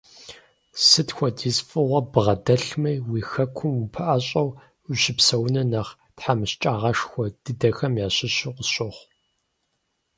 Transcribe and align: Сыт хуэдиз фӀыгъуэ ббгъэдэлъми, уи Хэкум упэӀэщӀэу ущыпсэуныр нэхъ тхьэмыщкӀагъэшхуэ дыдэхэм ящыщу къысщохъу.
Сыт 0.85 1.09
хуэдиз 1.15 1.57
фӀыгъуэ 1.67 1.99
ббгъэдэлъми, 2.05 2.95
уи 3.09 3.21
Хэкум 3.29 3.75
упэӀэщӀэу 3.85 4.49
ущыпсэуныр 4.89 5.65
нэхъ 5.71 5.91
тхьэмыщкӀагъэшхуэ 6.15 7.25
дыдэхэм 7.43 7.93
ящыщу 8.05 8.53
къысщохъу. 8.55 9.05